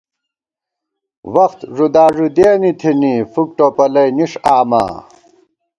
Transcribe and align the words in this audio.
وخت 1.33 1.59
ݫُدا 1.75 2.05
ݫُدِیَنی 2.15 2.71
تھنی، 2.79 3.13
فُک 3.31 3.49
ٹوپَلَئ 3.57 4.09
نِݭ 4.17 4.31
آما 4.55 4.83